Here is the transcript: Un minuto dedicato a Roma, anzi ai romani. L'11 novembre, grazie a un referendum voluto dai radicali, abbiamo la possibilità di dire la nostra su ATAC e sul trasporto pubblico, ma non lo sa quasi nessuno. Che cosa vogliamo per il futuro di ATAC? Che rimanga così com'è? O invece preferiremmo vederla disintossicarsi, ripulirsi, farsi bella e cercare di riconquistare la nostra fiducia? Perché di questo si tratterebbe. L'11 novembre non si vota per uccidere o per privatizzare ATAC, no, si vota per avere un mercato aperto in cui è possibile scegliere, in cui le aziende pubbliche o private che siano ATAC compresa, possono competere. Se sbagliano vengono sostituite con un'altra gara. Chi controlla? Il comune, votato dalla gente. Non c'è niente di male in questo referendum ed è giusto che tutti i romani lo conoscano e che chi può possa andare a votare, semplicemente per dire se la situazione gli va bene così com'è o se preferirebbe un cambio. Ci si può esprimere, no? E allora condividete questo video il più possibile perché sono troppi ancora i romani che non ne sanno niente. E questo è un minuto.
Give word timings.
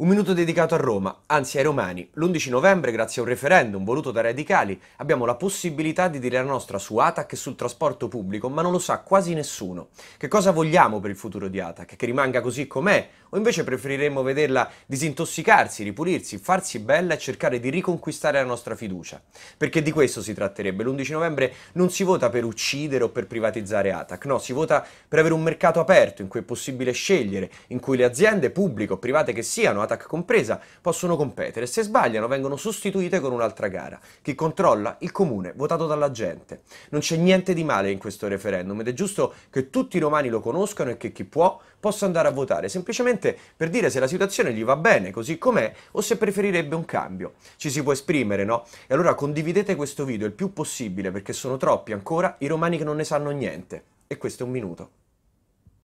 Un 0.00 0.06
minuto 0.06 0.32
dedicato 0.32 0.76
a 0.76 0.78
Roma, 0.78 1.22
anzi 1.26 1.58
ai 1.58 1.64
romani. 1.64 2.08
L'11 2.12 2.50
novembre, 2.50 2.92
grazie 2.92 3.20
a 3.20 3.24
un 3.24 3.30
referendum 3.30 3.82
voluto 3.82 4.12
dai 4.12 4.22
radicali, 4.22 4.80
abbiamo 4.98 5.24
la 5.24 5.34
possibilità 5.34 6.06
di 6.06 6.20
dire 6.20 6.36
la 6.36 6.44
nostra 6.44 6.78
su 6.78 6.98
ATAC 6.98 7.32
e 7.32 7.36
sul 7.36 7.56
trasporto 7.56 8.06
pubblico, 8.06 8.48
ma 8.48 8.62
non 8.62 8.70
lo 8.70 8.78
sa 8.78 9.00
quasi 9.00 9.34
nessuno. 9.34 9.88
Che 10.16 10.28
cosa 10.28 10.52
vogliamo 10.52 11.00
per 11.00 11.10
il 11.10 11.16
futuro 11.16 11.48
di 11.48 11.58
ATAC? 11.58 11.96
Che 11.96 12.06
rimanga 12.06 12.40
così 12.40 12.68
com'è? 12.68 13.08
O 13.30 13.36
invece 13.36 13.64
preferiremmo 13.64 14.22
vederla 14.22 14.70
disintossicarsi, 14.86 15.82
ripulirsi, 15.82 16.38
farsi 16.38 16.78
bella 16.78 17.14
e 17.14 17.18
cercare 17.18 17.58
di 17.58 17.68
riconquistare 17.68 18.38
la 18.38 18.46
nostra 18.46 18.76
fiducia? 18.76 19.20
Perché 19.56 19.82
di 19.82 19.90
questo 19.90 20.22
si 20.22 20.32
tratterebbe. 20.32 20.84
L'11 20.84 21.10
novembre 21.10 21.52
non 21.72 21.90
si 21.90 22.04
vota 22.04 22.30
per 22.30 22.44
uccidere 22.44 23.02
o 23.02 23.08
per 23.08 23.26
privatizzare 23.26 23.90
ATAC, 23.90 24.26
no, 24.26 24.38
si 24.38 24.52
vota 24.52 24.86
per 25.08 25.18
avere 25.18 25.34
un 25.34 25.42
mercato 25.42 25.80
aperto 25.80 26.22
in 26.22 26.28
cui 26.28 26.38
è 26.38 26.44
possibile 26.44 26.92
scegliere, 26.92 27.50
in 27.68 27.80
cui 27.80 27.96
le 27.96 28.04
aziende 28.04 28.50
pubbliche 28.50 28.92
o 28.92 28.98
private 28.98 29.32
che 29.32 29.42
siano 29.42 29.86
ATAC 29.88 30.06
compresa, 30.06 30.60
possono 30.80 31.16
competere. 31.16 31.66
Se 31.66 31.82
sbagliano 31.82 32.28
vengono 32.28 32.56
sostituite 32.56 33.20
con 33.20 33.32
un'altra 33.32 33.68
gara. 33.68 33.98
Chi 34.20 34.34
controlla? 34.34 34.96
Il 35.00 35.12
comune, 35.12 35.52
votato 35.56 35.86
dalla 35.86 36.10
gente. 36.10 36.60
Non 36.90 37.00
c'è 37.00 37.16
niente 37.16 37.54
di 37.54 37.64
male 37.64 37.90
in 37.90 37.98
questo 37.98 38.28
referendum 38.28 38.80
ed 38.80 38.88
è 38.88 38.92
giusto 38.92 39.32
che 39.50 39.70
tutti 39.70 39.96
i 39.96 40.00
romani 40.00 40.28
lo 40.28 40.40
conoscano 40.40 40.90
e 40.90 40.96
che 40.98 41.10
chi 41.12 41.24
può 41.24 41.58
possa 41.80 42.06
andare 42.06 42.28
a 42.28 42.32
votare, 42.32 42.68
semplicemente 42.68 43.36
per 43.56 43.70
dire 43.70 43.88
se 43.88 44.00
la 44.00 44.06
situazione 44.06 44.52
gli 44.52 44.64
va 44.64 44.76
bene 44.76 45.10
così 45.10 45.38
com'è 45.38 45.72
o 45.92 46.00
se 46.00 46.16
preferirebbe 46.16 46.74
un 46.74 46.84
cambio. 46.84 47.34
Ci 47.56 47.70
si 47.70 47.82
può 47.82 47.92
esprimere, 47.92 48.44
no? 48.44 48.64
E 48.86 48.94
allora 48.94 49.14
condividete 49.14 49.76
questo 49.76 50.04
video 50.04 50.26
il 50.26 50.32
più 50.32 50.52
possibile 50.52 51.10
perché 51.10 51.32
sono 51.32 51.56
troppi 51.56 51.92
ancora 51.92 52.36
i 52.38 52.46
romani 52.46 52.76
che 52.76 52.84
non 52.84 52.96
ne 52.96 53.04
sanno 53.04 53.30
niente. 53.30 53.82
E 54.06 54.16
questo 54.16 54.42
è 54.42 54.46
un 54.46 54.52
minuto. 54.52 54.97